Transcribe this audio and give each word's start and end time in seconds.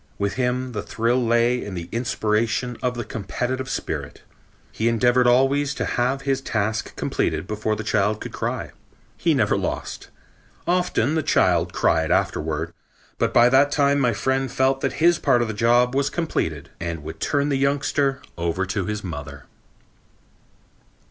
With 0.17 0.33
him 0.33 0.71
the 0.71 0.81
thrill 0.81 1.23
lay 1.23 1.63
in 1.63 1.75
the 1.75 1.87
inspiration 1.91 2.75
of 2.81 2.95
the 2.95 3.03
competitive 3.05 3.69
spirit. 3.69 4.23
He 4.71 4.87
endeavored 4.87 5.27
always 5.27 5.75
to 5.75 5.85
have 5.85 6.23
his 6.23 6.41
task 6.41 6.95
completed 6.95 7.45
before 7.45 7.75
the 7.75 7.83
child 7.83 8.19
could 8.19 8.31
begin 8.31 8.33
to 8.33 8.37
cry. 8.39 8.71
He 9.15 9.35
never 9.35 9.55
lost. 9.55 10.07
Often 10.67 11.13
the 11.13 11.21
child 11.21 11.71
cried 11.71 12.09
afterward, 12.09 12.73
but 13.19 13.31
by 13.31 13.47
that 13.49 13.71
time 13.71 13.99
my 13.99 14.11
friend 14.13 14.51
felt 14.51 14.81
that 14.81 14.93
his 14.93 15.19
part 15.19 15.43
of 15.43 15.47
the 15.47 15.53
job 15.53 15.93
was 15.93 16.09
completed 16.09 16.71
and 16.79 17.03
would 17.03 17.19
turn 17.19 17.49
the 17.49 17.57
youngster 17.57 18.23
over 18.39 18.65
to 18.65 18.85
her 18.87 18.95
mother. 19.03 19.45